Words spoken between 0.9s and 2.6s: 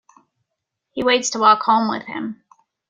He waits to walk home with him.